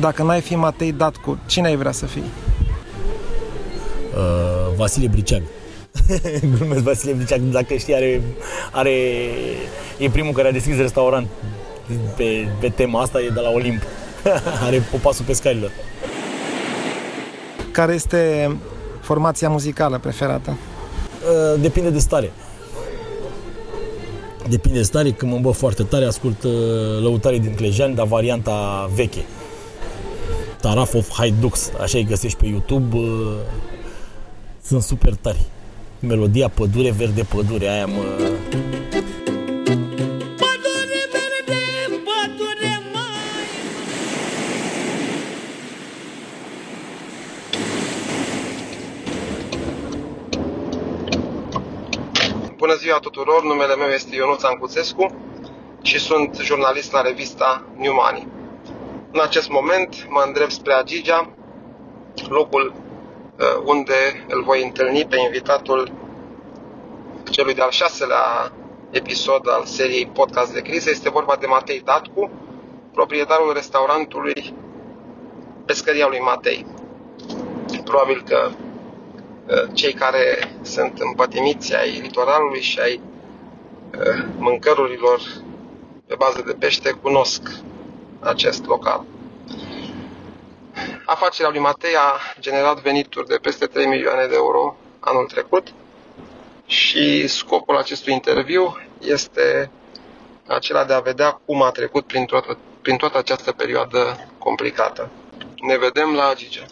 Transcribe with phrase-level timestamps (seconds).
[0.00, 2.22] Dacă n-ai fi Matei Datcu, cine ai vrea să fii?
[4.16, 5.42] Uh, Vasile Briceag.
[6.56, 8.22] Glumesc Vasile Briceag, dacă știi, are,
[8.70, 8.90] are,
[9.98, 11.26] e primul care a deschis restaurant
[12.16, 13.82] pe, pe tema asta, e de la Olimp.
[14.66, 15.70] are popasul pescarilor.
[17.70, 18.50] Care este
[19.00, 20.50] formația muzicală preferată?
[20.50, 22.32] Uh, depinde de stare.
[24.48, 26.52] Depinde de stare, când mă îmbă foarte tare, ascult uh,
[27.00, 29.24] lăutarii din Clejan, dar varianta veche.
[30.62, 33.36] Taraf of Haidux, așa îi găsești pe YouTube, uh,
[34.62, 35.46] sunt super tari.
[36.00, 38.02] Melodia Pădure Verde Pădure, aia mă...
[40.42, 41.60] Pădure verde,
[42.06, 43.46] pădure mai
[52.56, 55.14] Bună ziua tuturor, numele meu este Ionuț Ancuțescu
[55.82, 58.41] și sunt jurnalist la revista New Money.
[59.14, 61.30] În acest moment mă îndrept spre Agigea,
[62.28, 62.74] locul
[63.38, 65.92] uh, unde îl voi întâlni pe invitatul
[67.30, 68.52] celui de-al șaselea
[68.90, 70.90] episod al seriei Podcast de Criză.
[70.90, 72.30] Este vorba de Matei Datcu,
[72.92, 74.54] proprietarul restaurantului
[75.64, 76.66] Pescăria lui Matei.
[77.84, 83.00] Probabil că uh, cei care sunt împătimiți ai litoralului și ai
[83.98, 85.20] uh, mâncărurilor
[86.06, 87.42] pe bază de pește cunosc
[88.22, 89.04] acest local.
[91.04, 95.72] Afacerea lui Matei a generat venituri de peste 3 milioane de euro anul trecut
[96.66, 99.70] și scopul acestui interviu este
[100.46, 105.10] acela de a vedea cum a trecut prin toată, prin toată această perioadă complicată.
[105.62, 106.62] Ne vedem la Agige.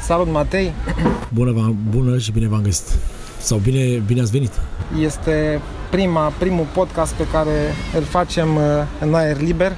[0.00, 0.72] Salut, Matei!
[1.34, 2.86] Bună, v-am- bună și bine v-am găsit.
[3.42, 4.52] Sau bine, bine ați venit.
[5.00, 8.62] Este prima, primul podcast pe care îl facem uh,
[9.00, 9.72] în aer liber,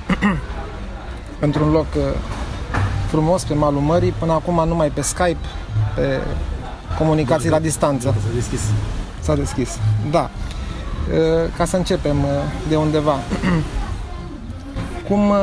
[1.46, 2.02] într-un loc uh,
[3.08, 5.36] frumos pe malul mării, până acum numai pe Skype,
[5.94, 6.20] pe
[6.98, 8.14] comunicații la distanță.
[8.22, 8.60] S-a deschis.
[9.20, 9.78] S-a deschis.
[10.10, 10.30] Da.
[11.10, 12.28] Uh, Ca să începem uh,
[12.68, 13.14] de undeva.
[15.08, 15.36] Cum, uh,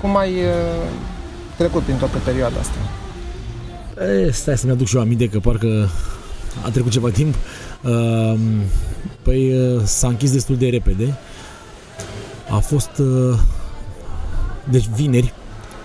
[0.00, 0.88] cum ai uh,
[1.56, 2.78] trecut prin toată perioada asta?
[4.04, 5.88] E, stai să-mi aduc și eu aminte că parcă
[6.64, 7.34] a trecut ceva timp.
[7.82, 8.34] Uh,
[9.22, 11.18] Păi uh, s-a închis destul de repede.
[12.50, 12.90] A fost...
[12.98, 13.38] uh,
[14.70, 15.32] Deci vineri,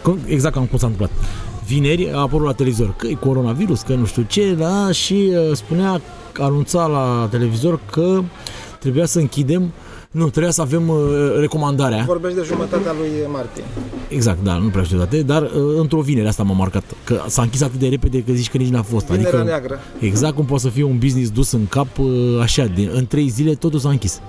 [0.02, 1.26] cum- exact cam cum s-a întâmplat.
[1.66, 5.56] Vineri a apărut la televizor că e coronavirus, că nu știu ce, da, și uh,
[5.56, 6.02] spunea,
[6.40, 8.22] anunța la televizor că
[8.80, 9.72] trebuia să închidem
[10.14, 10.98] nu, trebuia să avem uh,
[11.40, 12.04] recomandarea.
[12.08, 13.64] Vorbești de jumătatea lui martie.
[14.08, 16.84] Exact, da, nu prea știu date, dar uh, într-o vinere asta m-a marcat.
[17.04, 19.06] Că s-a închis atât de repede că zici că nici n-a fost.
[19.06, 19.80] Vinerea adică, neagră.
[20.00, 22.08] Exact cum poate să fie un business dus în cap uh,
[22.42, 24.22] așa, din, în trei zile totul s-a închis.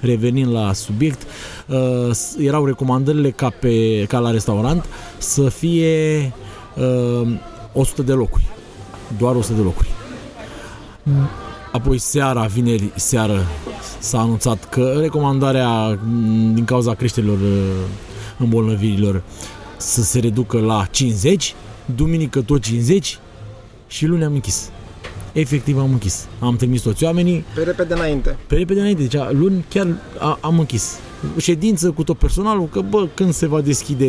[0.00, 1.22] Revenind la subiect,
[1.66, 1.76] uh,
[2.12, 4.84] s- erau recomandările ca, pe, ca la restaurant
[5.18, 6.32] să fie
[7.22, 7.28] uh,
[7.72, 8.46] 100 de locuri.
[9.18, 9.88] Doar 100 de locuri.
[11.74, 13.46] Apoi seara, vineri seară,
[13.98, 17.48] s-a anunțat că recomandarea m, din cauza creșterilor uh,
[18.38, 19.22] îmbolnăvirilor
[19.76, 21.54] să se reducă la 50,
[21.94, 23.18] duminică tot 50
[23.86, 24.70] și luni am închis.
[25.32, 26.26] Efectiv am închis.
[26.40, 28.36] Am trimis toți oamenii Pe repede înainte.
[28.46, 29.86] pe repede înainte, deci a- luni chiar
[30.18, 30.98] a, am închis.
[31.38, 34.06] Ședință cu tot personalul, că bă, când se va deschide,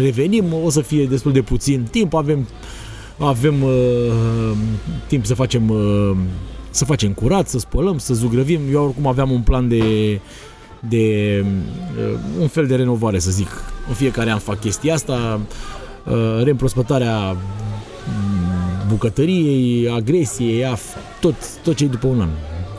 [0.00, 2.46] revenim, o să fie destul de puțin timp, avem,
[3.18, 4.56] avem uh,
[5.06, 6.16] timp să facem uh,
[6.70, 8.60] să facem curat, să spălăm, să zugrăvim.
[8.72, 10.20] Eu oricum aveam un plan de
[10.88, 11.44] de
[11.98, 13.48] uh, un fel de renovare, să zic.
[13.88, 15.40] În fiecare an fac chestia asta,
[16.04, 17.38] uh, reîmprospătarea mm,
[18.88, 20.78] bucătăriei, agresiei, ea,
[21.20, 22.28] tot, tot ce e după un an.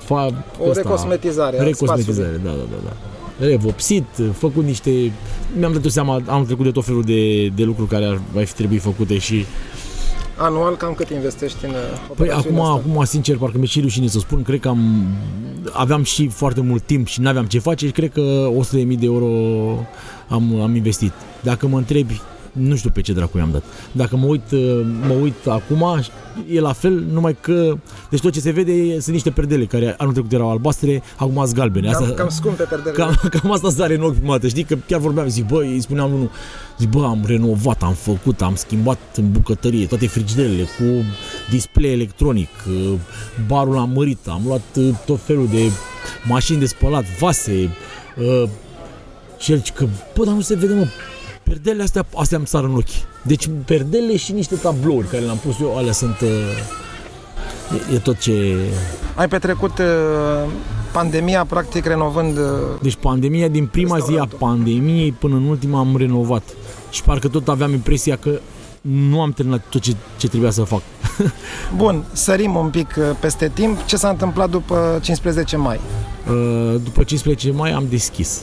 [0.04, 0.26] Fa,
[0.60, 2.94] O recosmetizare a Recosmetizare, da, da, da, da.
[3.46, 5.12] Revopsit, făcut niște...
[5.58, 8.54] Mi-am dat seama anul trecut de tot felul de, de lucruri care ar mai fi
[8.54, 9.46] trebuit făcute și...
[10.38, 12.92] Anual cam cât investești în uh, Păi operațiunile acum, astea?
[12.92, 15.06] acum, sincer, parcă mi-e și rușine să spun, cred că am,
[15.72, 19.28] aveam și foarte mult timp și n-aveam ce face și cred că 100.000 de euro
[20.28, 21.12] am, am investit.
[21.42, 22.22] Dacă mă întrebi,
[22.56, 23.64] nu știu pe ce dracu i-am dat.
[23.92, 24.52] Dacă mă uit,
[25.08, 26.02] mă uit acum,
[26.50, 27.78] e la fel, numai că...
[28.10, 31.56] Deci tot ce se vede sunt niște perdele care anul trecut erau albastre, acum sunt
[31.56, 31.92] galbene.
[31.92, 33.04] Cam, Asta, cam scumpe perderile.
[33.04, 34.64] Cam, cam asta sare în ochi prima dată, știi?
[34.64, 36.30] Că chiar vorbeam, zic, bă, îi spuneam unul,
[36.78, 40.84] zic, bă, am renovat, am făcut, am schimbat în bucătărie toate frigiderele cu
[41.50, 42.94] display electronic, uh,
[43.48, 45.72] barul am mărit, am luat uh, tot felul de
[46.28, 47.70] mașini de spălat, vase,
[48.18, 48.50] uh,
[49.38, 50.86] și el zice că, bă, dar nu se vede, mă,
[51.46, 53.06] perdelele astea, astea îmi sar în ochi.
[53.22, 56.20] Deci perdele și niște tablouri care le-am pus eu, alea sunt...
[56.22, 56.30] Uh,
[57.74, 58.56] E, e tot ce...
[59.16, 60.52] Ai petrecut uh,
[60.92, 62.44] pandemia practic renovând uh,
[62.82, 64.38] Deci pandemia, din prima zi a Restaurantul.
[64.38, 66.44] pandemiei până în ultima am renovat.
[66.90, 68.40] Și parcă tot aveam impresia că
[68.82, 70.82] nu am terminat tot ce, ce trebuia să fac.
[71.76, 73.86] Bun, sărim un pic uh, peste timp.
[73.86, 75.80] Ce s-a întâmplat după 15 mai?
[76.30, 78.42] Uh, După 15 mai am deschis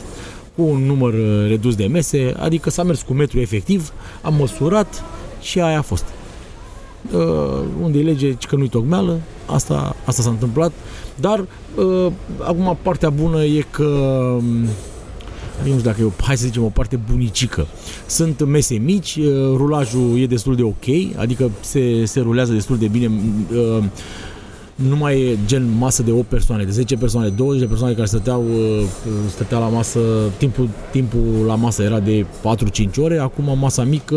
[0.56, 5.04] cu un număr uh, redus de mese, adică s-a mers cu metru efectiv, am măsurat
[5.40, 6.04] și aia a fost.
[7.14, 10.72] Uh, unde e lege, ci că nu-i tocmeală, asta, asta s-a întâmplat,
[11.20, 11.44] dar
[11.74, 14.66] uh, acum partea bună e că um,
[15.66, 17.66] eu nu știu dacă e o, hai să zicem, o parte bunicică.
[18.06, 19.26] Sunt mese mici, uh,
[19.56, 23.10] rulajul e destul de ok, adică se, se rulează destul de bine.
[23.50, 23.84] uh,
[24.74, 28.06] Nu mai e gen masă de 8 persoane, de 10 persoane, 20 de persoane care
[28.06, 28.84] stăteau, uh,
[29.30, 29.98] stătea la masă,
[30.36, 34.16] timpul, timpul la masă era de 4-5 ore, acum masa mică,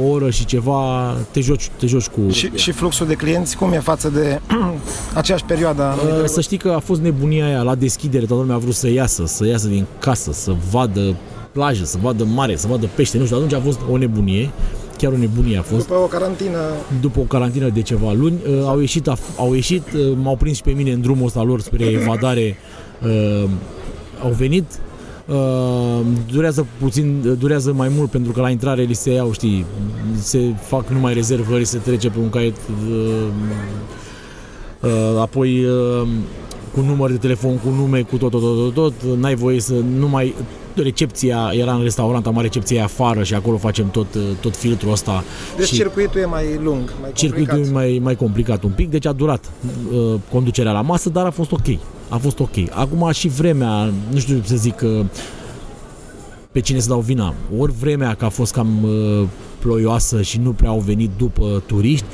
[0.00, 2.30] o oră și ceva, te joci, te joci cu...
[2.30, 4.40] Și, și fluxul de clienți cum e față de
[5.14, 5.82] aceeași perioadă?
[5.82, 6.30] a anului Uh, trecut?
[6.30, 9.26] Să știi că a fost nebunia aia la deschidere, toată lumea a vrut să iasă,
[9.26, 11.16] să iasă din casă, să vadă
[11.52, 14.50] plajă, să vadă mare, să vadă pește, nu știu, atunci a fost o nebunie,
[14.98, 15.86] chiar o nebunie a fost.
[15.86, 16.58] După o carantină
[17.00, 20.56] După o carantină de ceva luni, uh, au ieșit, af- au ieșit uh, m-au prins
[20.56, 22.56] și pe mine în drumul ăsta lor spre evadare,
[23.02, 23.48] uh,
[24.22, 24.64] au venit,
[25.28, 26.00] Uh,
[26.32, 29.64] durează puțin, durează mai mult pentru că la intrare li se iau, știi,
[30.14, 32.56] se fac numai rezervări, se trece pe un caiet
[32.90, 33.26] uh,
[34.80, 36.08] uh, apoi uh,
[36.74, 39.74] cu număr de telefon, cu nume, cu tot, tot, tot, tot, tot, n-ai voie să
[39.98, 40.34] nu mai
[40.82, 45.24] recepția, era în restaurant, am recepția afară și acolo facem tot, uh, tot filtrul ăsta
[45.56, 47.72] Deci și circuitul e mai lung, mai circuitul e complicat.
[47.72, 49.50] mai, mai complicat un pic, deci a durat
[49.92, 51.66] uh, conducerea la masă, dar a fost ok.
[52.08, 52.54] A fost ok.
[52.70, 55.04] Acum și vremea, nu știu să zic uh,
[56.52, 57.34] pe cine să dau vina.
[57.58, 59.26] Ori vremea că a fost cam uh,
[59.58, 62.04] ploioasă și nu prea au venit după turiști,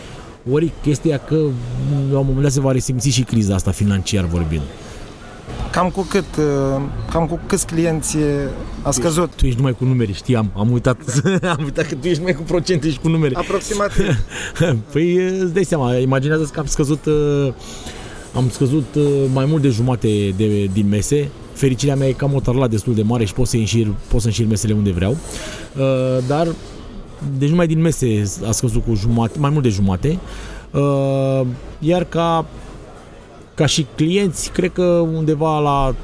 [0.52, 4.25] ori chestia că mm, la un moment dat se va resimți și criza asta financiar
[4.25, 4.62] vorbind.
[5.73, 8.49] Cam cu cât, uh, cam cu câți clienți e-
[8.82, 9.35] a scăzut?
[9.35, 10.96] Tu ești numai cu numere, știam, am uitat,
[11.56, 13.35] am uitat că tu ești numai cu procente și cu numere.
[13.37, 14.19] Aproximativ.
[14.93, 17.52] Păi îți dai seama, imaginează că am scăzut uh,
[18.35, 21.29] am scăzut uh, mai mult de jumate de, din mese.
[21.52, 24.20] Fericirea mea e că am o tarla destul de mare și pot să înșir, pot
[24.20, 25.17] să înșir mesele unde vreau.
[25.76, 26.49] Uh, Dar
[27.38, 30.19] deci numai din mese a scăzut cu jumate, mai mult de jumate.
[30.70, 31.41] Uh,
[31.79, 32.46] Iar ca
[33.55, 34.83] ca și clienți, cred că
[35.15, 35.95] undeva la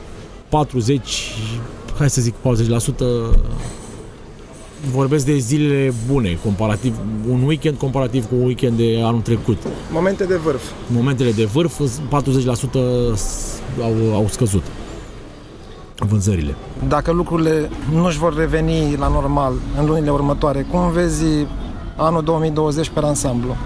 [0.49, 1.33] 40,
[1.99, 2.37] hai să zic 40%,
[4.93, 6.97] vorbesc de zilele bune, comparativ,
[7.31, 9.57] un weekend comparativ cu un weekend de anul trecut.
[9.93, 10.63] Momente de vârf.
[10.87, 11.81] Momentele de vârf, 40%
[13.83, 14.63] au, au scăzut
[16.09, 16.55] vânzările.
[16.89, 21.25] Dacă lucrurile nu își vor reveni la normal în lunile următoare, cum vezi
[21.97, 23.57] anul 2020 pe ansamblu?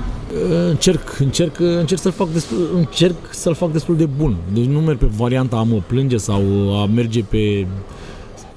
[0.69, 4.37] Încerc, încerc, încerc să-l fac destul, încerc să-l fac destul de bun.
[4.53, 6.43] Deci nu merg pe varianta a mă plânge sau
[6.83, 7.67] a merge pe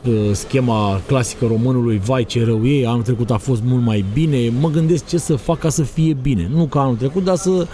[0.07, 4.51] uh, schema clasică românului, vai ce rău e, anul trecut a fost mult mai bine,
[4.59, 6.49] mă gândesc ce să fac ca să fie bine.
[6.53, 7.67] Nu ca anul trecut, dar să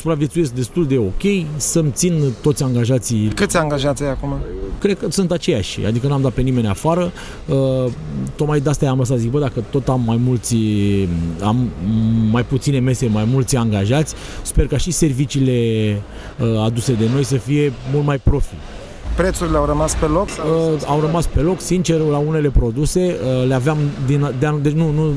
[0.00, 4.34] supraviețuiesc destul de ok, să-mi țin toți angajații Câți angajați ai acum?
[4.78, 7.12] cred că sunt aceiași, adică n-am dat pe nimeni afară.
[7.48, 7.56] Uh,
[8.36, 10.56] tocmai de asta am lăsat, zic, bă, dacă tot am mai mulți,
[11.42, 11.68] am
[12.30, 15.52] mai puține mese, mai mulți angajați, sper ca și serviciile
[16.40, 18.54] uh, aduse de noi să fie mult mai profi.
[19.16, 20.28] Prețurile au rămas pe loc?
[20.28, 20.72] Sau?
[20.74, 23.00] Uh, au rămas pe loc, sincer, la unele produse,
[23.40, 25.12] uh, le aveam din, de anul, deci nu, nu,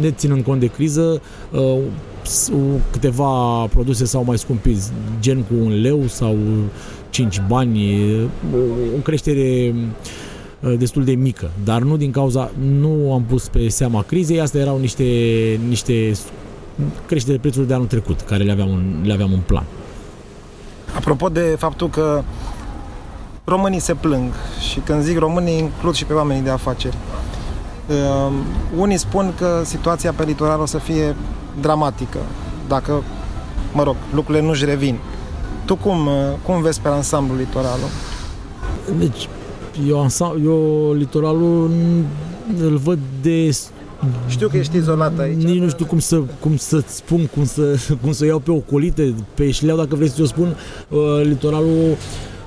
[0.00, 1.20] ne ținând cont de criză,
[1.52, 2.15] uh, s-
[2.90, 4.76] câteva produse s-au mai scumpit,
[5.20, 6.36] gen cu un leu sau
[7.10, 8.04] 5 bani,
[8.54, 8.56] o,
[8.96, 9.74] o creștere
[10.60, 14.60] uh, destul de mică, dar nu din cauza, nu am pus pe seama crizei, astea
[14.60, 15.04] erau niște,
[15.68, 16.12] niște
[17.06, 19.64] creșteri de prețuri de anul trecut, care le aveam în, le aveam în plan.
[20.96, 22.22] Apropo de faptul că
[23.44, 24.32] românii se plâng
[24.70, 26.96] și când zic românii includ și pe oamenii de afaceri.
[27.88, 28.32] Uh,
[28.76, 31.16] unii spun că situația pe litoral o să fie
[31.60, 32.18] dramatică
[32.68, 33.02] dacă,
[33.72, 34.98] mă rog, lucrurile nu-și revin.
[35.64, 37.88] Tu cum, uh, cum vezi pe ansamblu litoralul?
[38.98, 39.28] Deci,
[39.88, 41.70] eu, ansa- eu litoralul
[42.60, 43.56] îl văd de
[44.28, 45.42] Știu că ești izolat aici.
[45.42, 49.14] nici nu știu cum să cum să spun, cum să cum să iau pe ocolite,
[49.34, 50.56] pe șleau dacă vrei să o spun,
[50.88, 51.96] uh, litoralul uh,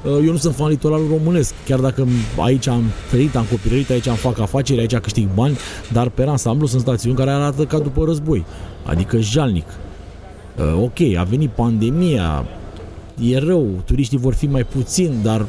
[0.06, 4.15] eu nu sunt fan litoralul românesc, chiar dacă aici am trăit, am copilărit, aici am
[4.15, 5.58] fac afaceri, aici câștig bani,
[5.91, 8.46] dar pe ansamblu sunt stațiuni care arată ca după război,
[8.86, 9.65] adică jalnic.
[10.58, 12.46] Uh, ok, a venit pandemia,
[13.22, 15.46] e rău, turiștii vor fi mai puțini, dar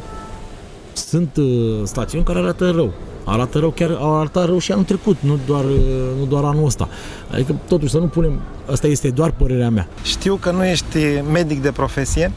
[0.93, 2.93] sunt uh, stațiuni care arată rău.
[3.25, 5.79] Arată rău, chiar arată rău și anul trecut, nu doar, uh,
[6.19, 6.89] nu doar anul ăsta.
[7.33, 8.41] Adică, totuși, să nu punem,
[8.71, 9.89] asta este doar părerea mea.
[10.03, 10.97] Știu că nu ești
[11.33, 12.33] medic de profesie,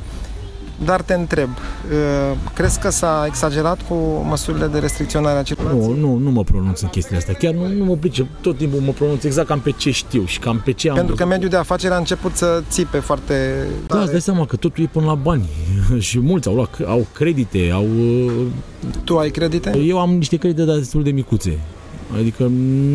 [0.86, 3.94] dar te întreb, uh, crezi că s-a exagerat cu
[4.28, 5.82] măsurile de restricționare a circulației?
[5.88, 7.34] Nu, nu, nu mă pronunț în chestiile astea.
[7.34, 8.26] Chiar nu, nu mă pricep.
[8.42, 11.14] Tot timpul mă pronunț exact cam pe ce știu și cam pe ce am Pentru
[11.16, 11.32] că văzut.
[11.34, 14.88] mediul de afaceri a început să țipe foarte Da, îți dai seama că totul e
[14.92, 15.50] până la bani.
[16.00, 17.84] și mulți au luat, au credite, au...
[18.26, 18.32] uh,
[19.04, 19.78] Tu ai credite?
[19.78, 21.60] Eu am niște credite, dar destul de micuțe.
[22.20, 22.44] Adică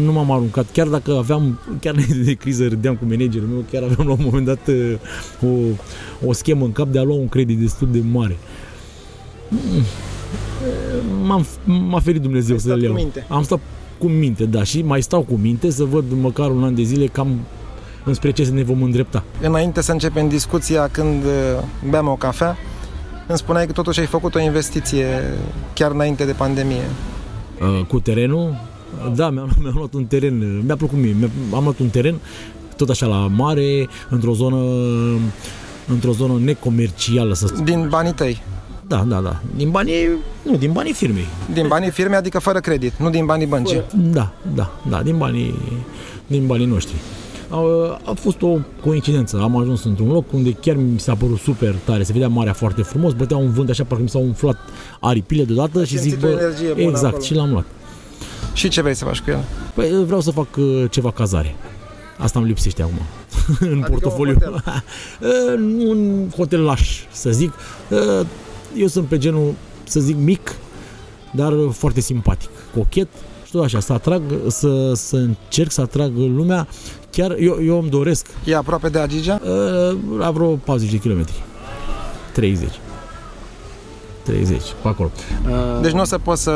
[0.04, 3.82] nu m-am aruncat, chiar dacă aveam, chiar înainte de criză râdeam cu managerul meu, chiar
[3.82, 4.94] aveam la un moment dat uh,
[5.42, 8.36] o, o schemă în cap de a lua un credit destul de mare.
[9.48, 9.82] Mm.
[11.26, 13.02] M-am, m-a ferit Dumnezeu Ai să stat le cu iau.
[13.02, 13.26] minte.
[13.28, 13.60] Am stat
[13.98, 17.06] cu minte, da, și mai stau cu minte să văd măcar un an de zile
[17.06, 17.38] cam
[18.04, 19.24] înspre ce să ne vom îndrepta.
[19.40, 22.56] Înainte să începem discuția când uh, beam o cafea,
[23.26, 25.06] îmi spuneai că totuși ai făcut o investiție
[25.74, 26.84] chiar înainte de pandemie.
[27.60, 28.60] Uh, cu terenul,
[29.14, 32.14] da, mi-am, mi-am luat un teren, mi-a plăcut mie, mi-a, am luat un teren
[32.76, 34.56] tot așa la mare, într-o zonă
[35.88, 37.64] într-o zonă necomercială, să spun.
[37.64, 38.42] Din banii tăi.
[38.86, 39.40] Da, da, da.
[39.56, 40.08] Din banii,
[40.42, 41.26] nu, din banii firmei.
[41.52, 43.82] Din banii firmei, adică fără credit, nu din banii băncii.
[43.94, 45.54] Da, da, da, din banii,
[46.26, 46.94] din banii noștri.
[47.50, 47.58] A,
[48.04, 49.38] a fost o coincidență.
[49.42, 52.02] Am ajuns într-un loc unde chiar mi s-a părut super tare.
[52.02, 54.56] Se vedea marea foarte frumos, bătea un vânt așa, parcă mi s-au umflat
[55.00, 57.22] aripile deodată și simțit zic, o bă, energie bună exact, acolo.
[57.22, 57.64] și l-am luat.
[58.58, 59.44] Și ce vrei să faci cu el?
[59.74, 61.54] Păi vreau să fac uh, ceva cazare.
[62.18, 62.98] Asta îmi lipsește acum
[63.60, 64.32] în Adică portofoliu.
[64.32, 64.62] un hotel.
[65.20, 67.52] Uh, nu un hotel laș, să zic.
[67.90, 68.26] Uh,
[68.76, 70.54] Eu sunt pe genul, să zic, mic,
[71.30, 73.08] dar foarte simpatic, cochet
[73.44, 76.68] și tot așa, să atrag, să, să încerc să atrag lumea.
[77.10, 79.40] Chiar eu, eu îmi doresc E aproape de Agigea?
[79.44, 81.42] uh, la vreo 40 de kilometri.
[82.32, 82.68] 30.
[84.32, 85.10] 30, pe acolo.
[85.48, 86.52] Uh, Deci nu o să poți să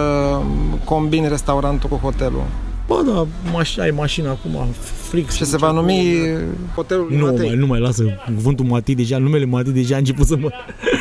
[0.85, 2.45] combini restaurantul cu hotelul.
[2.87, 3.27] Bă, da,
[3.61, 4.67] maș- ai mașină acum,
[5.09, 5.31] fric.
[5.31, 6.17] Și se va numi
[6.75, 7.47] hotelul lui Nu Matei.
[7.47, 10.49] mai, nu mai lasă cuvântul Matei deja, numele Matei deja a început să mă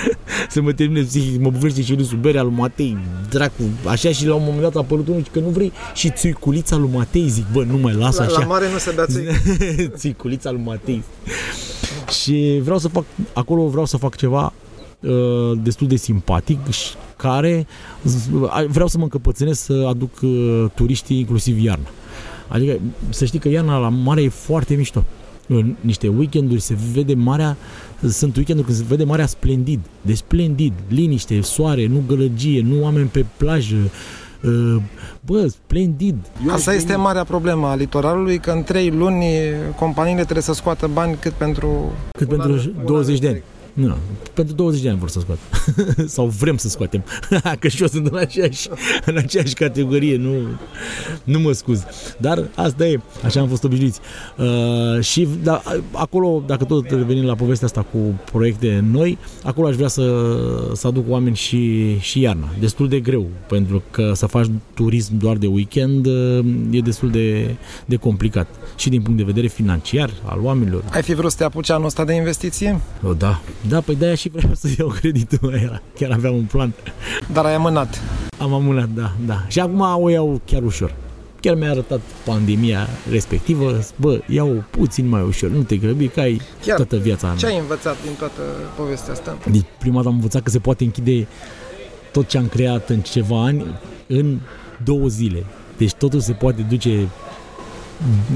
[0.49, 2.97] să mă termine psihic, mă buvește și râsul berea lui Matei,
[3.29, 6.75] dracu, așa și la un moment dat a apărut unul că nu vrei și țuiculița
[6.75, 8.39] lui Matei, zic, bă, nu mai lasă La, așa.
[8.39, 9.27] la mare nu se bea țui.
[9.99, 11.03] țuiculița lui Matei.
[12.21, 14.51] Și vreau să fac, acolo vreau să fac ceva uh,
[15.63, 17.67] destul de simpatic și care
[18.09, 21.87] z- vreau să mă încăpățânez să aduc uh, turiștii inclusiv iarna.
[22.47, 22.79] Adică
[23.09, 25.03] să știi că iarna la mare e foarte mișto.
[25.47, 27.57] În niște weekenduri se vede marea,
[28.09, 33.07] sunt weekenduri când se vede marea splendid, de splendid, liniște, soare, nu gălăgie, nu oameni
[33.07, 33.75] pe plajă,
[34.43, 34.75] uh,
[35.25, 36.15] bă, splendid.
[36.47, 39.25] Eu Asta aș este veni- marea problemă a litoralului, că în trei luni
[39.79, 41.91] companiile trebuie să scoată bani cât pentru...
[42.17, 43.41] Cât un pentru an- un 20 de ani.
[43.75, 43.89] Întreg.
[43.89, 43.95] Nu,
[44.33, 45.41] pentru 20 de ani vor să scoată.
[46.15, 47.03] Sau vrem să scoatem.
[47.59, 48.69] Că și eu sunt în aceeași,
[49.05, 50.33] în aceeași categorie, nu,
[51.23, 51.83] nu mă scuz.
[52.17, 53.99] Dar asta e, așa am fost obișnuiți.
[54.37, 55.61] Uh, și da,
[55.91, 57.97] acolo, dacă tot revenim la povestea asta cu
[58.31, 60.35] proiecte noi, acolo aș vrea să,
[60.73, 62.49] să aduc oameni și, și iarna.
[62.59, 67.55] Destul de greu, pentru că să faci turism doar de weekend uh, e destul de,
[67.85, 68.47] de complicat.
[68.75, 70.83] Și din punct de vedere financiar al oamenilor.
[70.91, 73.41] Ai fi vrut să te apuci anul ăsta de investiție, O, da.
[73.69, 75.81] Da, păi de-aia și vreau să iau creditul ăla.
[75.95, 76.73] Chiar aveam un plan.
[77.33, 78.01] dar ai amânat.
[78.37, 79.45] Am amânat, da, da.
[79.47, 80.93] Și acum o iau chiar ușor.
[81.39, 86.41] Chiar mi-a arătat pandemia respectivă, bă, iau puțin mai ușor, nu te grăbi, că ai
[86.65, 86.75] Chiar.
[86.75, 87.35] toată viața.
[87.37, 88.41] Ce ai învățat din toată
[88.77, 89.37] povestea asta?
[89.51, 91.27] Deci prima dată am învățat că se poate închide
[92.11, 93.65] tot ce am creat în ceva ani
[94.07, 94.37] în
[94.83, 95.45] două zile.
[95.77, 97.07] Deci totul se poate duce,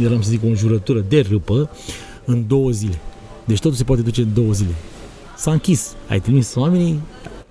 [0.04, 1.70] eram să zic o înjurătură, de râpă,
[2.26, 3.00] în două zile.
[3.46, 4.74] Deci totul se poate duce în două zile.
[5.36, 5.94] S-a închis.
[6.10, 7.00] Ai trimis oamenii.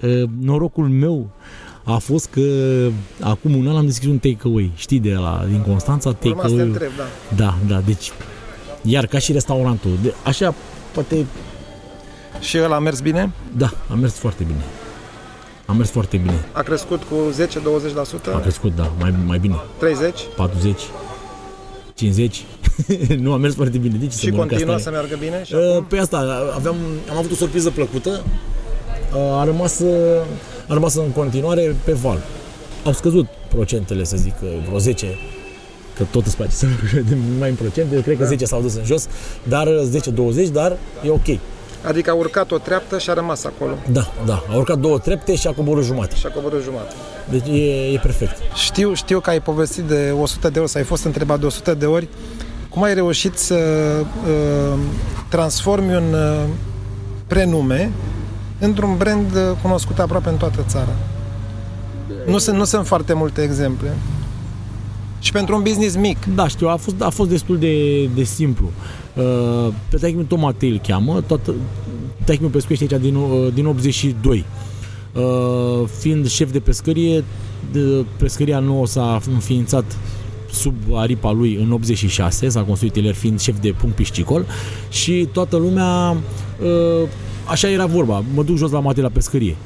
[0.03, 1.27] Uh, Norocul meu
[1.85, 2.41] a fost că
[3.21, 4.73] acum un an am deschis un takeaway.
[4.75, 6.09] Știi de la din Constanța?
[6.09, 6.67] Urma să te Takeaway.
[6.67, 7.05] întreb, da.
[7.45, 8.13] Da, da, deci
[8.83, 9.91] iar ca și restaurantul.
[10.03, 10.55] De, așa,
[10.93, 11.27] poate
[12.41, 13.33] Și ăla a mers bine?
[13.57, 14.63] da, a mers foarte bine.
[15.67, 16.45] A mers foarte bine.
[16.53, 17.15] A crescut cu
[18.31, 18.33] 10-20%?
[18.35, 19.55] A crescut, da, mai, mai bine.
[19.79, 20.21] 30?
[20.37, 20.81] 40,
[21.95, 22.45] 50.
[23.25, 23.97] nu, a mers foarte bine.
[24.01, 24.85] De ce Și să mănânc continuă asta?
[24.91, 25.43] să meargă bine?
[25.45, 25.85] Și Uh, acum?
[25.85, 26.77] Pe asta, aveam,
[27.11, 28.11] am avut o surpriză plăcută.
[29.15, 29.91] Uh, A rămas, uh,
[30.69, 32.19] a rămas în continuare pe val.
[32.85, 35.07] Au scăzut procentele, să zic, uh, vreo 10
[35.97, 38.29] că tot îți place să vedem mai în procente, cred că Da.
[38.29, 39.07] 10 s-au dus în jos,
[39.43, 39.89] dar uh,
[40.49, 41.39] 10-20, dar e ok.
[41.87, 43.73] Adică a urcat o treaptă și a rămas acolo.
[43.93, 46.15] Da, da, a urcat două trepte și a coborât jumate.
[46.17, 46.95] Și a coborât jumate.
[47.31, 48.37] Deci e, e perfect.
[48.55, 51.75] Știu, știu că ai povestit de 100 de ori, sau ai fost întrebat de 100
[51.75, 52.09] de ori.
[52.75, 53.55] Cum ai reușit să
[54.27, 54.79] uh,
[55.29, 56.45] transformi un uh,
[57.27, 57.93] prenume
[58.59, 60.97] într-un brand uh, cunoscut aproape în toată țara?
[62.27, 63.97] Nu sunt, nu sunt foarte multe exemple.
[65.19, 66.25] Și pentru un business mic.
[66.35, 68.71] Da, știu, a fost, a fost destul de, de simplu.
[69.15, 71.55] Uh, pe taică tot Matei îl cheamă, toată,
[72.25, 74.45] taică pescuiește aici din, uh, din 82.
[75.13, 75.23] Uh,
[75.99, 77.25] fiind șef de pescărie,
[77.73, 79.85] de, pescăria nouă s-a înființat
[80.55, 84.47] sub aripa lui în 86, s-a construit el fiind șef de punct piscicol
[84.91, 87.09] și toată lumea, uh,
[87.49, 89.57] așa era vorba, mă duc jos la Matei la pescărie.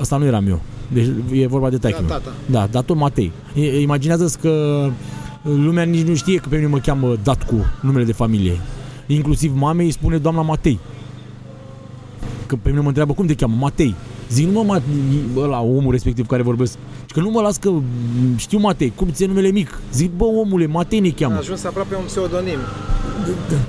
[0.00, 0.60] Asta nu eram eu.
[0.92, 2.32] Deci e vorba de taică Da, tata.
[2.46, 3.32] Da, dar tot Matei.
[3.54, 4.84] I- Imaginează-ți că
[5.42, 8.60] lumea nici nu știe că pe mine mă cheamă dat cu numele de familie.
[9.06, 10.78] Inclusiv mamei îi spune doamna Matei.
[12.46, 13.54] Că pe mine mă întreabă cum te cheamă?
[13.58, 13.94] Matei.
[14.30, 16.72] Zic, nu mă, Mat- ăla, omul respectiv care vorbesc.
[17.06, 17.82] Și că nu mă las că m,
[18.36, 19.80] știu Matei, cum ți numele mic?
[19.92, 21.36] Zic, bă, omule, Matei ne A cheamă.
[21.38, 22.58] ajuns aproape un pseudonim,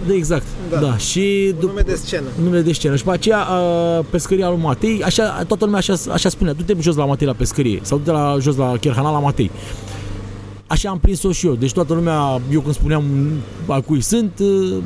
[0.08, 0.46] Da, exact.
[0.72, 0.80] Da.
[0.80, 0.86] Da.
[0.86, 0.98] da.
[0.98, 2.26] Și un nume de scenă.
[2.44, 2.96] numele de scenă.
[2.96, 3.38] Și pe aceea,
[4.00, 7.34] uh, pescăria lui Matei, așa, toată lumea așa, așa spunea, du-te jos la Matei la
[7.34, 9.52] pescărie sau du-te la, jos la Cherhana la Matei.
[10.68, 11.54] Așa am prins-o și eu.
[11.54, 13.04] Deci toată lumea, eu când spuneam
[13.68, 14.78] a cui sunt, uh,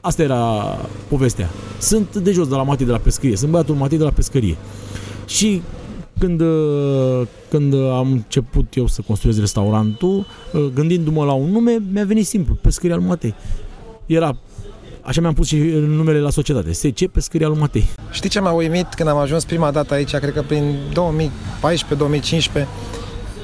[0.00, 0.38] asta era
[1.08, 1.50] povestea.
[1.78, 4.56] Sunt de jos de la Matei de la pescărie, sunt băiatul Matei de la pescărie.
[5.26, 5.62] Și
[6.18, 12.04] când, uh, când am început eu să construiesc restaurantul, uh, gândindu-mă la un nume, mi-a
[12.04, 13.34] venit simplu, pescăria lui Matei.
[14.06, 14.36] Era
[15.04, 16.72] Așa mi-am pus și numele la societate.
[16.72, 17.88] SC Pescăria lui Matei.
[18.10, 22.66] Știi ce m-a uimit când am ajuns prima dată aici, cred că prin 2014-2015,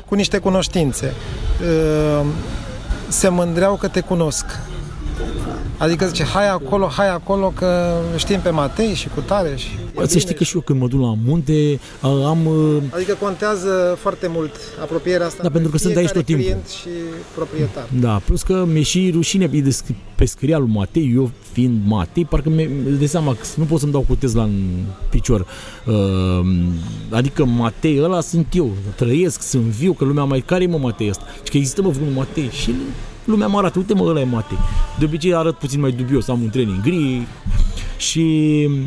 [0.07, 1.15] cu niște cunoștințe.
[1.61, 2.27] Uh,
[3.09, 4.45] Se mândreau că te cunosc.
[5.79, 9.55] Adică zice, hai acolo, hai acolo, că știm pe Matei și cu tare.
[9.57, 11.53] Și e Bă, Să bine știi că și- și eu când mă duc la munte
[12.03, 12.47] uh, am...
[12.47, 15.43] uh, Adică contează foarte mult apropierea asta.
[15.43, 16.45] Da, pentru că sunt aici fiecare tot timpul.
[16.45, 16.89] client și
[17.35, 17.87] proprietar.
[18.01, 22.49] Da, plus că mi-e și rușine de sc- pescăria lui Matei, eu fiind Matei, parcă
[22.49, 24.61] mi de seama că nu pot să-mi dau cu Tesla în
[25.11, 25.47] picior.
[25.87, 25.95] Uh,
[27.11, 30.41] adică Matei ăla sunt eu, trăiesc, sunt viu, că lumea mai...
[30.41, 31.25] Care e mă Matei ăsta?
[31.43, 32.75] Și că există mă vreun Matei și
[33.29, 34.59] lumea mă arată, uite mă, ăla e Matei.
[34.99, 37.27] De obicei arăt puțin mai dubios, am un training gri
[37.97, 38.23] și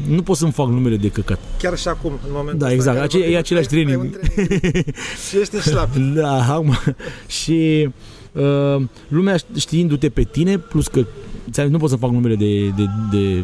[0.09, 1.39] nu pot să-mi fac numele de căcat.
[1.61, 3.77] Chiar și acum, în momentul Da, ăsta exact, în care ace- vorbim, e același ai-
[3.79, 4.13] ai training.
[4.13, 4.85] un training
[5.29, 5.95] și ești în șlap.
[5.95, 6.73] Da, acum.
[7.27, 7.89] și
[8.31, 11.05] uh, lumea știindu-te pe tine, plus că
[11.51, 13.43] ți-am zis, nu pot să fac numele de, de, de,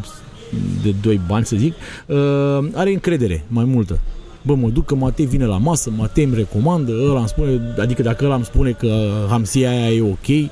[0.84, 1.74] de doi bani, să zic,
[2.06, 2.18] uh,
[2.74, 4.00] are încredere mai multă.
[4.42, 8.02] Bă, mă duc că Matei vine la masă, Matei îmi recomandă, ăla îmi spune, adică
[8.02, 10.52] dacă ăla îmi spune că hamsia aia e ok,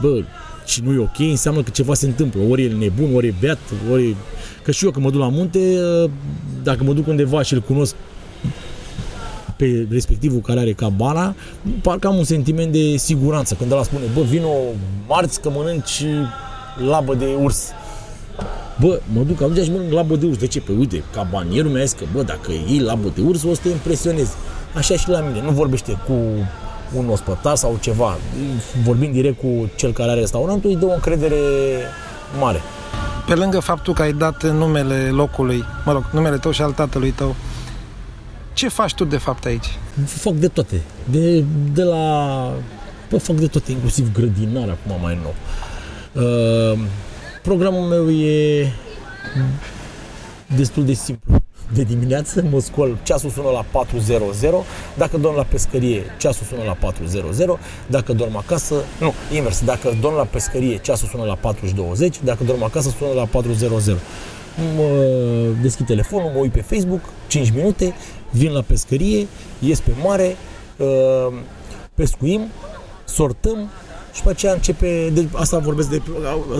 [0.00, 0.22] bă,
[0.66, 2.40] și nu e ok, înseamnă că ceva se întâmplă.
[2.48, 3.58] Ori e nebun, ori e beat,
[3.92, 4.16] ori...
[4.62, 6.10] Că și eu când mă duc la munte, uh,
[6.62, 7.94] dacă mă duc undeva și îl cunosc
[9.56, 11.34] pe respectivul care are cabana,
[11.82, 13.54] parcă am un sentiment de siguranță.
[13.54, 14.48] Când ăla spune, bă, vino
[15.08, 16.04] marți că mănânci
[16.88, 17.68] labă de urs.
[18.80, 20.36] Bă, mă duc atunci și mănânc labă de urs.
[20.36, 20.60] De ce?
[20.60, 23.68] Păi uite, cabanierul mi-a zis că, bă, dacă iei labă de urs, o să te
[23.68, 24.32] impresionezi.
[24.74, 25.42] Așa și la mine.
[25.42, 26.14] Nu vorbește cu
[26.94, 28.16] un ospătar sau ceva.
[28.84, 31.36] Vorbind direct cu cel care are restaurantul, îi dă o încredere
[32.38, 32.60] mare.
[33.26, 37.10] Pe lângă faptul că ai dat numele locului, mă rog, numele tău și al tatălui
[37.10, 37.34] tău,
[38.52, 39.78] ce faci tu de fapt aici?
[40.06, 40.82] Fac de toate.
[41.10, 42.52] De, de la...
[43.10, 45.34] Bă, fac de toate, inclusiv grădinar acum mai nou.
[46.12, 46.78] Uh,
[47.42, 48.72] programul meu e
[50.56, 51.39] destul de simplu.
[51.74, 54.50] De dimineață mă scol, ceasul sună la 4.00,
[54.96, 60.14] dacă dorm la pescărie, ceasul sună la 4.00, dacă dorm acasă, nu, invers, dacă dorm
[60.14, 63.98] la pescărie, ceasul sună la 4.20, dacă dorm acasă, sună la 4.00.
[64.76, 64.88] Mă
[65.62, 67.94] deschid telefonul, mă uit pe Facebook, 5 minute,
[68.30, 69.26] vin la pescărie,
[69.58, 70.36] ies pe mare,
[70.76, 71.32] uh,
[71.94, 72.40] pescuim,
[73.04, 73.70] sortăm
[74.14, 76.02] și pe aceea începe, de, asta vorbesc de,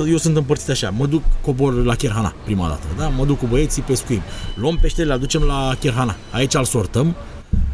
[0.08, 3.08] eu sunt împărțit așa, mă duc, cobor la Cherhana prima dată, da?
[3.08, 4.22] mă duc cu băieții, pescuim,
[4.54, 7.16] luăm peștele, le aducem la Cherhana, aici îl sortăm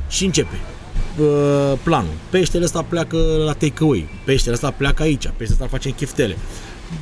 [0.08, 0.60] și începe
[1.20, 2.12] uh, planul.
[2.30, 6.36] Peștele ăsta pleacă la takeaway, peștele ăsta pleacă aici, peștele ăsta îl facem chiftele.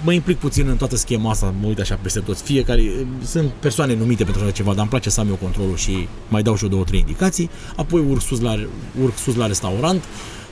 [0.04, 2.42] Mă implic puțin în toată schema asta, mă uit așa peste toți.
[2.42, 2.82] Fiecare,
[3.24, 6.42] sunt persoane numite pentru așa ceva, dar îmi place să am eu controlul și mai
[6.42, 7.50] dau și eu două, trei indicații.
[7.76, 8.66] Apoi urc sus la,
[9.02, 10.43] urc sus la restaurant, uh,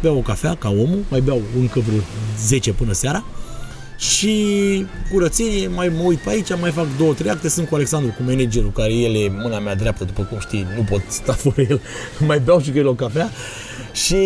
[0.00, 1.98] beau o cafea ca omul, mai beau încă vreo
[2.38, 3.24] 10 până seara
[3.98, 8.14] și curățenie, mai mă uit pe aici, mai fac două, trei acte, sunt cu Alexandru,
[8.16, 11.62] cu managerul, care el e mâna mea dreaptă, după cum știi, nu pot sta fără
[11.68, 11.80] el,
[12.26, 13.30] mai beau și că el o cafea
[13.92, 14.16] și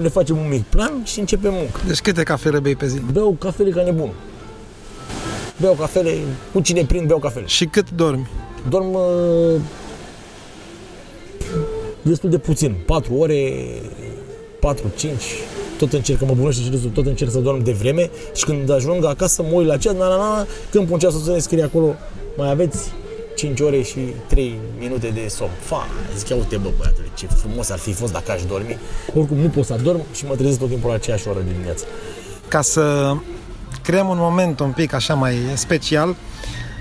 [0.00, 1.80] ne facem un mic plan și începem muncă.
[1.86, 3.00] Deci câte cafele bei pe zi?
[3.12, 4.10] Beau cafele ca nebun.
[5.60, 6.14] Beau cafele,
[6.52, 7.46] cu cine prind, beau cafele.
[7.46, 8.28] Și cât dormi?
[8.68, 9.60] Dorm uh,
[12.02, 13.64] destul de puțin, 4 ore,
[14.60, 15.12] 4, 5,
[15.78, 18.70] tot încerc, că mă bunește și râsul, tot încerc să dorm de vreme și când
[18.70, 21.62] ajung acasă mă uit la ceas, na, na, na, când pun ceasul să ne scrie
[21.62, 21.94] acolo,
[22.36, 22.92] mai aveți
[23.36, 25.50] 5 ore și 3 minute de somn.
[25.60, 28.78] Fa, zic, ia uite bă, băiatule, ce frumos ar fi fost dacă aș dormi.
[29.14, 31.84] Oricum nu pot să adorm și mă trezesc tot timpul la aceeași oră de dimineață.
[32.48, 33.14] Ca să
[33.82, 36.16] creăm un moment un pic așa mai special,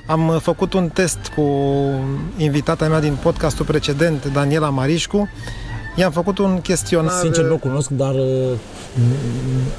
[0.07, 1.41] am făcut un test cu
[2.37, 5.29] invitata mea din podcastul precedent, Daniela Marișcu.
[5.95, 7.19] I-am făcut un chestionar...
[7.21, 8.51] Sincer, nu o cunosc, dar uh,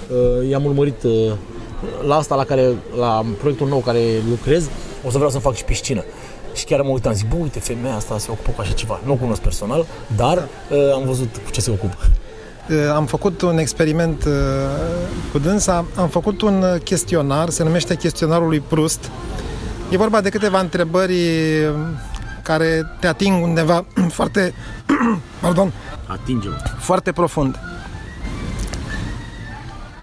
[0.08, 1.32] uh, i-am urmărit uh,
[2.06, 4.68] la asta la care, la proiectul nou care lucrez,
[5.06, 6.04] o să vreau să fac și piscină.
[6.54, 9.00] Și chiar mă uitam, zic, bă, uite, femeia asta se ocupă cu așa ceva.
[9.04, 9.86] Nu o cunosc personal,
[10.16, 11.96] dar uh, am văzut cu ce se ocupă.
[12.70, 14.32] Uh, am făcut un experiment uh,
[15.32, 19.10] cu dânsa, am făcut un uh, chestionar, se numește chestionarul lui Proust.
[19.90, 21.74] E vorba de câteva întrebări uh,
[22.42, 23.84] care te ating undeva
[24.18, 24.54] foarte,
[25.40, 25.72] pardon,
[26.06, 26.56] Atingem.
[26.78, 27.58] foarte profund.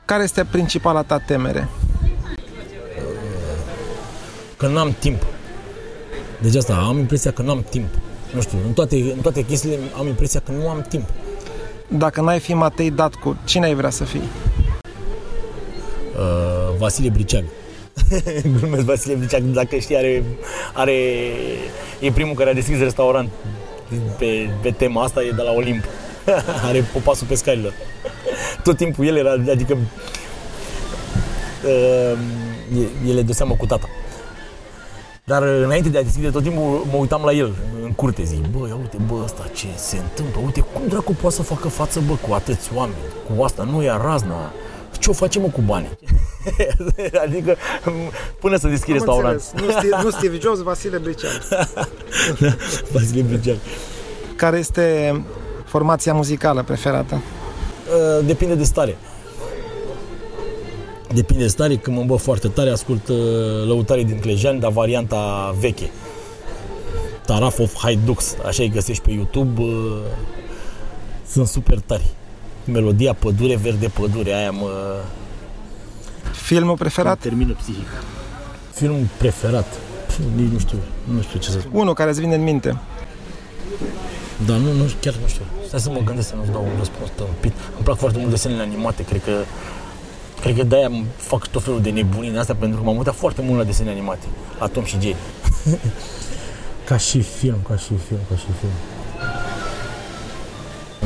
[0.05, 1.67] Care este principala ta temere?
[4.57, 5.25] Că n-am timp.
[6.41, 7.87] Deci asta, am impresia că n-am timp.
[8.33, 11.09] Nu știu, în toate, în toate chestiile am impresia că nu am timp.
[11.87, 14.21] Dacă n-ai fi Matei Datcu, cine ai vrea să fii?
[16.17, 17.43] Uh, Vasile Briceag.
[18.57, 20.23] Glumesc Vasile Briceag, dacă știi, are,
[20.73, 20.93] are,
[21.99, 23.29] e primul care a deschis restaurant
[24.17, 25.83] pe, pe tema asta, e de la Olimp.
[26.67, 27.73] are popasul pescarilor.
[28.63, 29.77] Tot timpul el era, adică
[31.65, 32.17] uh,
[33.07, 33.89] el e de seamă cu tata.
[35.23, 37.53] Dar uh, înainte de a deschide, tot timpul mă uitam la el
[37.83, 41.35] în curte, zic, bă, ia uite, bă, ăsta ce se întâmplă, uite, cum dracu poate
[41.35, 42.97] să facă față, bă, cu atâți oameni,
[43.29, 44.53] cu asta, nu ia razna,
[44.99, 45.97] ce o facem, mă, cu banii?
[47.25, 47.55] adică,
[48.39, 49.51] până să deschid restaurant.
[49.55, 51.41] Nu Steve, nu Steve Jobs, Vasile Bricean.
[52.93, 53.57] Vasile Briceag.
[54.35, 55.23] Care este
[55.65, 57.15] formația muzicală preferată?
[57.15, 58.97] Uh, depinde de stare.
[61.13, 63.17] Depinde de stare, când mă bă foarte tare, ascult uh,
[63.65, 65.89] lăutarii din Clejan, dar varianta veche.
[67.25, 69.61] Taraf of Haidux, așa îi găsești pe YouTube.
[69.61, 69.97] Uh,
[71.27, 72.13] sunt super tari.
[72.65, 74.69] Melodia Pădure, Verde Pădure, aia mă
[76.31, 77.19] Filmul preferat?
[77.19, 77.87] termină psihic.
[78.73, 79.67] Filmul preferat?
[80.07, 81.79] Pf, Nici nu știu, nu știu ce să spun.
[81.79, 82.77] Unul care îți vine în minte.
[84.45, 85.43] Dar nu, nu, chiar nu știu.
[85.67, 87.53] Stai să mă gândesc să nu-ți dau un răspuns tâmpit.
[87.75, 89.31] Îmi plac foarte mult desenele animate, cred că
[90.41, 93.41] Cred că de-aia fac tot felul de nebunii în astea, pentru că m-am uitat foarte
[93.41, 94.25] mult la desene animate,
[94.59, 95.15] la Tom și Jerry.
[96.83, 98.71] ca și film, ca și film, ca și film.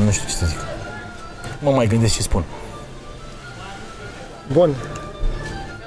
[0.06, 0.58] Nu știu ce să zic.
[1.60, 2.44] Mă mai gândesc ce spun.
[4.54, 4.76] Bun.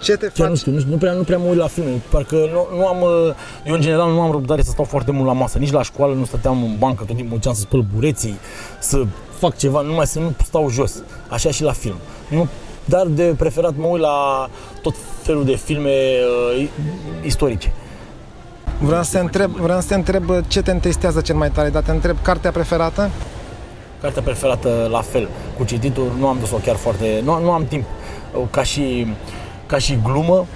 [0.02, 0.58] Ce te Chiar nu faci?
[0.58, 3.00] știu, nu, știu, nu, prea, nu prea mă uit la filme, parcă nu, nu am,
[3.00, 3.34] uh,
[3.66, 6.14] eu în general nu am răbdare să stau foarte mult la masă, nici la școală
[6.14, 8.38] nu stăteam în bancă, tot timpul încercam să spăl bureții,
[8.78, 9.02] să
[9.38, 10.94] fac ceva, numai să nu stau jos,
[11.28, 11.96] așa și la film.
[12.28, 12.48] Nu,
[12.84, 14.48] dar de preferat mă uit la
[14.82, 15.94] tot felul de filme
[16.58, 16.68] uh,
[17.24, 17.72] istorice.
[18.80, 21.82] Vreau să te întreb, vreau să te întreb ce te întristează cel mai tare, dar
[21.82, 23.10] te întreb cartea preferată?
[24.02, 27.84] Cartea preferată la fel, cu cititul nu am dus-o chiar foarte, nu, nu am timp,
[28.36, 29.06] Uh, ca și,
[29.66, 30.46] ca și glumă,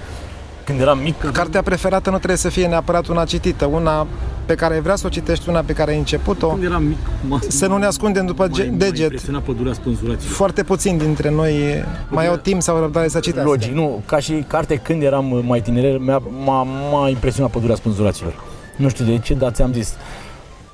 [0.63, 4.07] când eram mic, Cartea preferată nu trebuie să fie neapărat una citită, una
[4.45, 6.47] pe care ai vrea să o citești, una pe care ai început-o.
[6.47, 8.99] Când eram mic, m-a, Să nu ne ascundem după ge- m-a deget.
[8.99, 10.33] impresionat pădurea spânzuraților.
[10.35, 13.49] Foarte puțin dintre noi mai au timp sau răbdare să citească.
[13.49, 18.33] Logic, nu, ca și carte când eram mai tinere, mi-a, m-a, m-a impresionat pădurea spânzuraților.
[18.75, 19.93] Nu știu de ce, dar ți-am zis,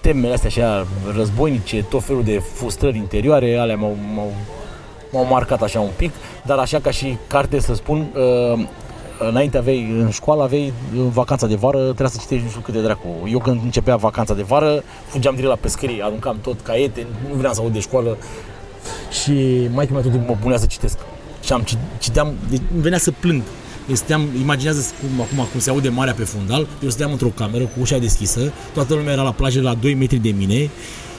[0.03, 4.31] temele astea așa războinice, tot felul de frustrări interioare, alea m-au, m-au,
[5.11, 6.11] m-au marcat așa un pic,
[6.45, 8.65] dar așa ca și carte să spun, uh,
[9.19, 12.73] înainte aveai, în școală aveai în vacanța de vară, trebuia să citești nu știu cât
[12.73, 13.07] de dracu.
[13.31, 17.53] Eu când începea vacanța de vară, fugeam direct la pescărie, aruncam tot caiete, nu vreau
[17.53, 18.17] să aud de școală,
[19.23, 20.97] și mai mea tot timpul mă punea să citesc.
[21.43, 23.41] Și am ci- citeam, deci îmi venea să plâng.
[23.89, 27.63] Eu stăteam, imaginează cum, acum cum se aude marea pe fundal, eu stăteam într-o cameră
[27.63, 30.69] cu ușa deschisă, toată lumea era la plajă la 2 metri de mine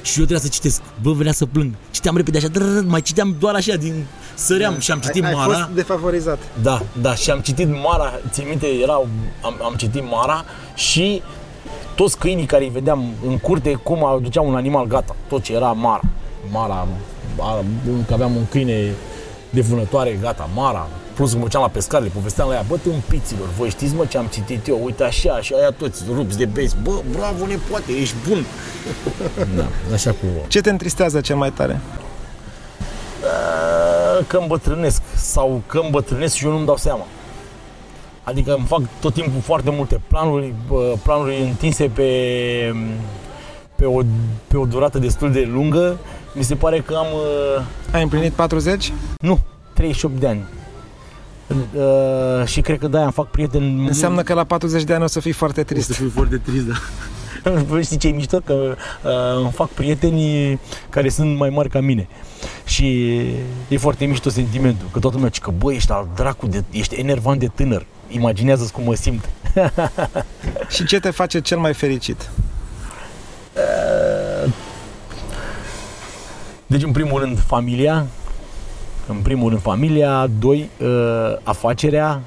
[0.03, 0.81] și eu trebuia să citesc.
[1.03, 1.73] Bă, venea să plâng.
[1.91, 5.35] Citeam repede așa, drrr, mai citeam doar așa din săream și am citit ai, ai
[5.35, 5.53] Mara.
[5.53, 6.39] fost defavorizat.
[6.63, 9.09] Da, da, și am citit Mara, țin minte, erau,
[9.43, 11.23] am, am citit Mara și
[11.95, 15.73] toți câinii care îi vedeam în curte, cum aduceau un animal gata, tot ce era
[15.73, 16.01] Mara.
[16.51, 16.87] Mara,
[17.41, 17.65] a-
[18.07, 18.93] că aveam un câine
[19.51, 22.77] de vânătoare, gata, Mara, plus că mă duceam la pescar, le povesteam la ea, bă,
[22.77, 26.45] tâmpiților, voi știți, mă, ce am citit eu, uite așa, și aia toți rupți de
[26.45, 28.45] bezi, bă, bravo, nepoate, ești bun.
[29.57, 30.27] da, așa cu...
[30.49, 31.81] Ce te întristează cel mai tare?
[34.27, 37.07] că îmbătrânesc sau că îmbătrânesc și eu nu-mi dau seama.
[38.23, 42.11] Adică îmi fac tot timpul foarte multe planuri, bă, planuri întinse pe,
[43.77, 44.01] pe, o,
[44.47, 45.99] pe o durată destul de lungă.
[46.33, 47.07] Mi se pare că am,
[47.57, 48.93] uh, Ai împlinit 40?
[49.19, 49.39] nu,
[49.73, 50.45] 38 de ani.
[51.75, 53.87] Uh, și cred că de-aia îmi fac prieteni.
[53.87, 55.93] Înseamnă că la 40 de ani o să fii foarte O să trist.
[55.93, 56.75] fiu foarte trist, da.
[57.83, 58.39] Știi ce e mișto?
[58.39, 60.59] Că uh, îmi fac prieteni
[60.91, 62.09] care sunt mai mari ca mine.
[62.65, 63.17] Și
[63.69, 64.89] e foarte mișto sentimentul.
[64.93, 67.87] Că toată lumea zice că băi, ești al dracu, de, ești enervant de tânăr.
[68.09, 69.29] Imaginează-ți cum mă simt.
[70.75, 72.31] Și ce te face cel mai fericit?
[76.67, 78.07] Deci, în primul rând, familia.
[79.09, 80.27] În primul rând, familia.
[80.39, 80.89] Doi, uh,
[81.43, 82.21] afacerea.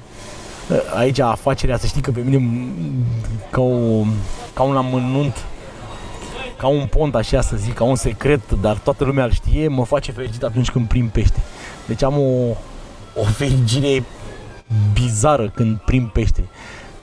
[0.70, 4.04] Uh, Aici, afacerea, să știi că pe mine, m- ca, o,
[4.54, 5.44] ca un amănunt,
[6.56, 9.84] ca un pont, așa să zic, ca un secret, dar toată lumea îl știe, mă
[9.84, 11.40] face fericit atunci când prim pește.
[11.86, 12.48] Deci am o,
[13.20, 14.04] o fericire
[14.92, 16.44] bizară când prim pește.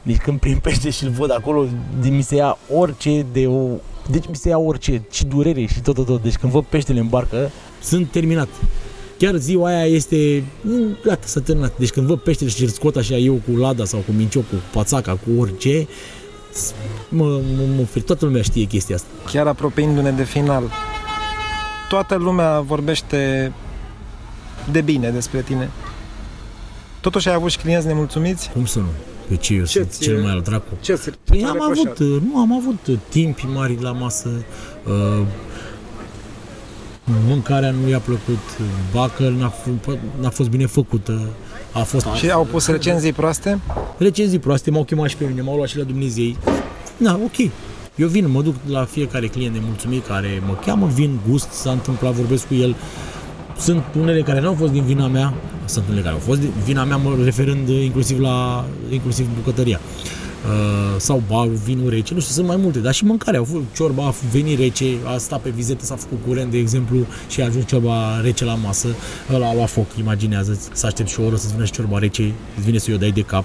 [0.02, 1.66] Deci când prim pește și îl văd acolo,
[2.02, 3.62] de mi se ia orice de o...
[4.10, 6.22] Deci mi se ia orice, și durere și tot, tot, tot.
[6.22, 7.50] Deci când văd peștele în barcă,
[7.82, 8.48] sunt terminat.
[9.18, 11.78] Chiar ziua aia este, mm, gata, s-a terminat.
[11.78, 14.64] Deci când văd peștele și îl scot așa eu cu lada sau cu minciocul, cu
[14.78, 15.88] pațaca, cu orice,
[16.54, 16.74] s-
[17.10, 19.08] mă, mă, mă fer- toată lumea știe chestia asta.
[19.32, 20.64] Chiar apropiindu-ne de final,
[21.90, 23.52] toată lumea vorbește
[24.72, 25.70] de bine despre tine.
[27.02, 28.50] Totuși ai avut și clienți nemulțumiți?
[28.52, 28.86] Cum să nu?
[29.28, 30.66] Pe ce eu Ce sunt ți- cel mai al dracu?
[30.82, 34.30] Ce se Păi am avut, nu, am avut uh, timpi mari la masă,
[34.88, 35.26] uh,
[37.28, 38.40] mâncarea nu i-a plăcut,
[38.94, 41.22] bacă n-a, f- n-a fost bine făcută,
[41.72, 43.60] a fost Și au pus recenzii proaste?
[43.98, 46.38] recenzii proaste, m-au chemat și pe mine, m-au luat și la Dumnezei.
[46.98, 47.52] Na, ok.
[47.96, 51.72] Eu vin, mă duc la fiecare client de mulțumit care mă cheamă, vin, gust, s-a
[51.72, 52.76] întâmplat, vorbesc cu el.
[53.60, 55.34] Sunt unele care nu au fost din vina mea,
[55.66, 59.80] sunt unele care au fost din vina mea, mă referând inclusiv la inclusiv bucătăria.
[60.46, 63.64] Uh, sau barul, vinul rece, nu știu, sunt mai multe, dar și mâncarea, au fost
[63.76, 67.46] ciorba, a venit rece, a stat pe vizită, s-a făcut curent, de exemplu, și a
[67.46, 68.88] ajuns ciorba rece la masă,
[69.34, 72.34] ăla a luat foc, imaginează să aștept și o oră să-ți vină și ciorba rece,
[72.56, 73.44] îți vine să o dai de cap.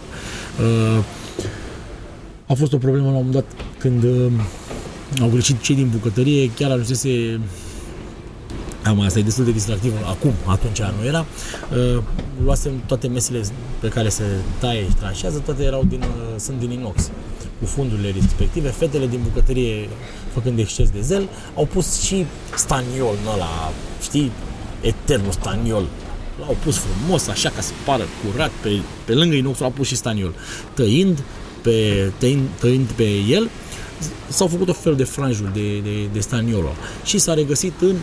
[0.61, 1.05] Uh,
[2.47, 3.45] a fost o problemă la un moment dat
[3.79, 4.33] când uh,
[5.21, 7.41] au greșit cei din bucătărie, chiar ajunsese
[8.85, 9.93] Am, asta e destul de distractiv.
[10.07, 11.27] Acum, atunci nu era.
[11.97, 12.03] Uh,
[12.45, 13.43] luasem toate mesele
[13.81, 14.25] pe care se
[14.59, 17.11] taie și tranșează, toate erau din, uh, sunt din inox
[17.61, 18.69] cu fundurile respective.
[18.69, 19.88] Fetele din bucătărie,
[20.33, 24.33] făcând exces de zel, au pus și staniol în ăla, știi,
[24.81, 25.87] eternul staniol.
[26.38, 29.97] L-au pus frumos, așa ca să pară curat, pe, pe lângă inox au pus și
[29.97, 30.35] staniol.
[30.75, 31.23] Tăind
[31.62, 33.51] pe, tăind, tăind pe el,
[34.29, 36.64] s-au făcut o fel de franjuri de, de, de staniol
[37.05, 37.97] și s-a regăsit în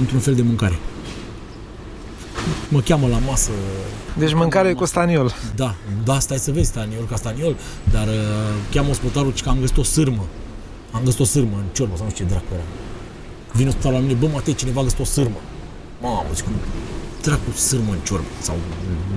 [0.00, 0.78] într-un fel de mâncare.
[2.68, 3.50] Mă cheamă la masă,
[4.18, 5.32] Deci mâncare cu staniol.
[5.56, 7.56] da, da, stai să vezi staniol ca staniol,
[7.92, 8.14] dar uh,
[8.70, 10.24] cheamă ospătarul că am găsit o sârmă.
[10.90, 12.62] Am găsit o sârmă în ciorbă, sau nu știu ce dracu era.
[13.52, 15.40] Vine ospătarul la mine, bă, Matei, cineva a găsit o sârmă.
[16.00, 16.52] Mamă, zic, cum
[17.22, 18.56] dracu sârmă în ciorbă, sau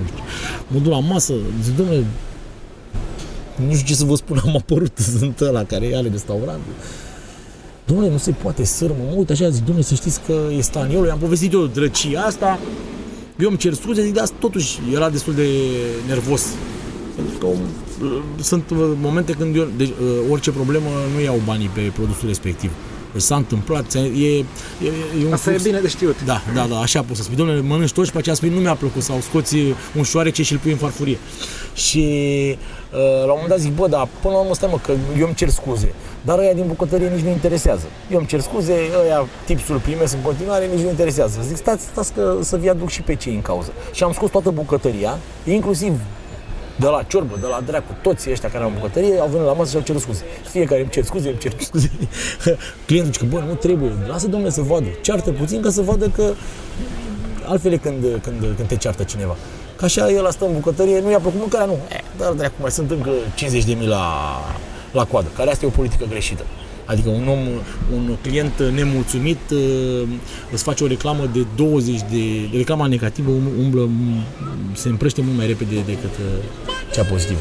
[0.00, 0.22] nu știu.
[0.68, 2.04] Mă duc la masă, zic, domnule,
[3.66, 6.60] nu știu ce să vă spun, am apărut, sunt ăla care are restaurant.
[7.84, 11.06] Domnule, nu se poate sârmă, mă uit așa, zic, domnule, să știți că e staniolul,
[11.06, 12.58] i-am povestit eu drăcia asta,
[13.38, 15.48] eu îmi cer scuze, zic, dar totuși era destul de
[16.06, 16.44] nervos.
[17.14, 17.58] Pentru că um,
[18.40, 22.70] sunt uh, momente când eu, deci, uh, orice problemă nu iau banii pe produsul respectiv.
[23.14, 24.44] Deci s-a întâmplat, ți- e, e,
[25.22, 25.62] e un Asta e flux.
[25.68, 26.16] bine de știut.
[26.24, 27.36] Da, da, da, așa pot să spui.
[27.36, 29.56] Domnule, mănânci tot și pe aceea spui, nu mi-a plăcut sau scoți
[29.96, 31.18] un șoarece și îl pui în farfurie.
[31.74, 31.98] Și
[32.92, 35.26] uh, la un moment dat zic, bă, dar până la urmă stai mă, că eu
[35.26, 35.92] îmi cer scuze.
[36.24, 37.84] Dar ăia din bucătărie nici nu interesează.
[38.10, 38.72] Eu îmi cer scuze,
[39.04, 41.40] ăia tipsul primesc în continuare, nici nu interesează.
[41.46, 43.72] Zic, stați, stați că să vi aduc și pe cei în cauză.
[43.92, 45.92] Și am scos toată bucătăria, inclusiv
[46.76, 49.52] de la ciorbă, de la dracu, toți ăștia care au în bucătărie au venit la
[49.52, 50.24] masă și au cerut scuze.
[50.44, 51.90] Și fiecare îmi cer scuze, îmi cer scuze.
[52.86, 54.86] Clientul zice că, bă, nu trebuie, lasă domnule să vadă.
[55.00, 56.32] Ceartă puțin ca să vadă că
[57.44, 59.36] altfel e când, când, când te ceartă cineva.
[59.76, 61.72] Ca așa el stă în bucătărie, nu i-a plăcut mâncarea, nu.
[61.72, 64.06] E, dar dracu, mai sunt încă 50 de mii la,
[64.92, 66.44] la coadă, care asta e o politică greșită.
[66.84, 67.38] Adică un om,
[67.94, 70.08] un client nemulțumit uh,
[70.52, 72.06] îți face o reclamă de 20 de,
[72.50, 73.90] de reclama negativă um- umblă,
[74.72, 76.44] se împrăște mult mai repede decât uh,
[76.92, 77.40] cea pozitivă.